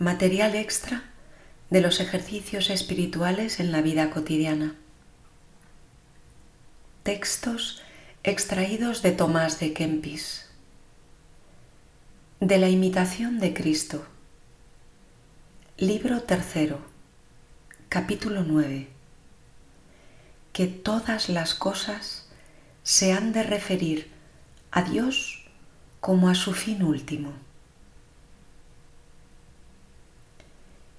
[0.00, 1.02] material extra
[1.68, 4.74] de los ejercicios espirituales en la vida cotidiana.
[7.02, 7.82] Textos
[8.22, 10.48] extraídos de Tomás de Kempis.
[12.40, 14.06] De la imitación de Cristo.
[15.76, 16.80] Libro tercero.
[17.90, 18.88] Capítulo 9.
[20.54, 22.26] Que todas las cosas
[22.84, 24.10] se han de referir
[24.70, 25.44] a Dios
[26.00, 27.49] como a su fin último.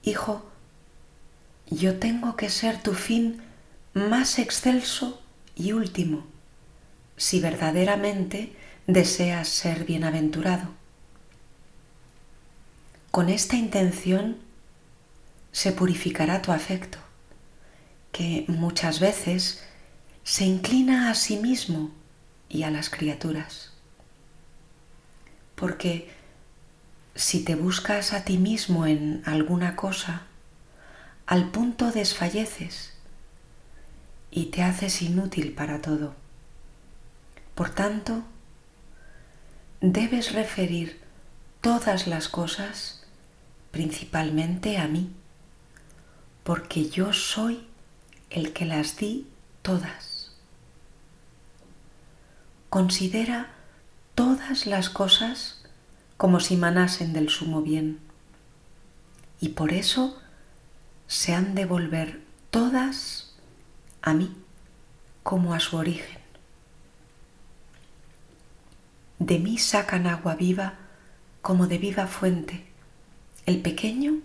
[0.03, 0.43] Hijo,
[1.69, 3.41] yo tengo que ser tu fin
[3.93, 5.21] más excelso
[5.55, 6.25] y último,
[7.17, 8.55] si verdaderamente
[8.87, 10.69] deseas ser bienaventurado.
[13.11, 14.37] Con esta intención
[15.51, 16.97] se purificará tu afecto,
[18.11, 19.63] que muchas veces
[20.23, 21.91] se inclina a sí mismo
[22.49, 23.71] y a las criaturas.
[25.55, 26.09] Porque
[27.15, 30.23] si te buscas a ti mismo en alguna cosa,
[31.25, 32.93] al punto desfalleces
[34.31, 36.15] y te haces inútil para todo.
[37.55, 38.23] Por tanto,
[39.81, 41.01] debes referir
[41.59, 43.03] todas las cosas
[43.71, 45.11] principalmente a mí,
[46.43, 47.65] porque yo soy
[48.29, 49.27] el que las di
[49.61, 50.31] todas.
[52.69, 53.51] Considera
[54.15, 55.60] todas las cosas
[56.21, 57.97] como si manasen del sumo bien.
[59.39, 60.21] Y por eso
[61.07, 63.33] se han de volver todas
[64.03, 64.31] a mí,
[65.23, 66.19] como a su origen.
[69.17, 70.75] De mí sacan agua viva
[71.41, 72.67] como de viva fuente,
[73.47, 74.19] el pequeño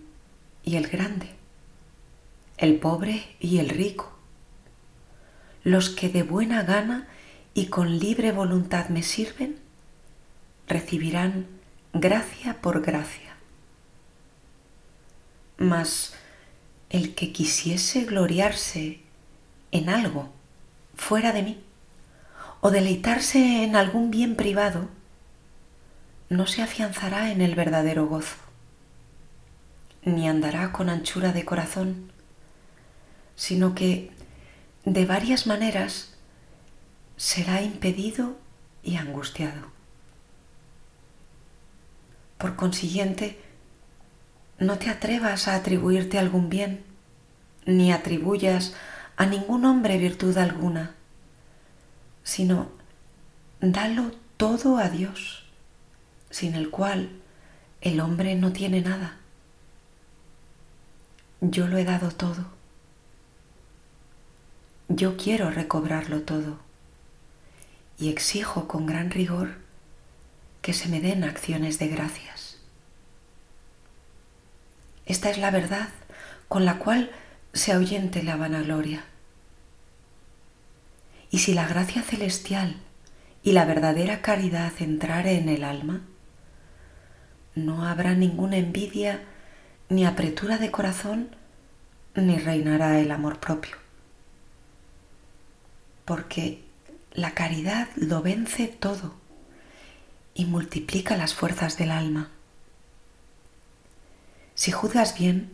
[0.63, 1.31] y el grande,
[2.57, 4.15] el pobre y el rico,
[5.63, 7.07] los que de buena gana
[7.55, 9.57] y con libre voluntad me sirven,
[10.67, 11.56] recibirán
[11.93, 13.35] gracia por gracia.
[15.57, 16.13] Mas
[16.89, 19.01] el que quisiese gloriarse
[19.71, 20.29] en algo
[20.95, 21.63] fuera de mí
[22.61, 24.89] o deleitarse en algún bien privado,
[26.29, 28.37] no se afianzará en el verdadero gozo,
[30.03, 32.11] ni andará con anchura de corazón,
[33.35, 34.11] sino que
[34.85, 36.15] de varias maneras
[37.15, 38.37] será impedido
[38.83, 39.76] y angustiado.
[42.37, 43.39] Por consiguiente,
[44.59, 46.83] no te atrevas a atribuirte algún bien,
[47.65, 48.73] ni atribuyas
[49.17, 50.95] a ningún hombre virtud alguna,
[52.23, 52.69] sino
[53.59, 55.43] dalo todo a Dios,
[56.29, 57.09] sin el cual
[57.81, 59.17] el hombre no tiene nada.
[61.41, 62.45] Yo lo he dado todo.
[64.89, 66.59] Yo quiero recobrarlo todo
[67.99, 69.66] y exijo con gran rigor
[70.67, 72.57] que se me den acciones de gracias.
[75.05, 75.87] Esta es la verdad
[76.49, 77.09] con la cual
[77.53, 79.05] se ahuyente la vanagloria.
[81.31, 82.75] Y si la gracia celestial
[83.43, 86.01] y la verdadera caridad entrare en el alma,
[87.55, 89.23] no habrá ninguna envidia
[89.87, 91.33] ni apretura de corazón,
[92.13, 93.77] ni reinará el amor propio.
[96.03, 96.61] Porque
[97.13, 99.26] la caridad lo vence todo
[100.37, 102.29] y multiplica las fuerzas del alma.
[104.53, 105.51] Si juzgas bien,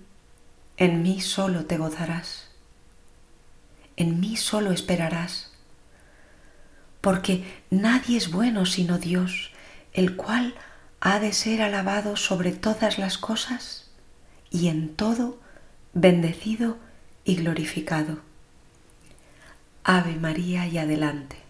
[0.76, 2.50] en mí solo te gozarás,
[3.96, 5.54] en mí solo esperarás,
[7.00, 9.52] porque nadie es bueno sino Dios,
[9.94, 10.54] el cual
[11.00, 13.90] ha de ser alabado sobre todas las cosas
[14.52, 15.40] y en todo
[15.94, 16.78] bendecido
[17.24, 18.20] y glorificado.
[19.86, 21.43] Ave María y adelante.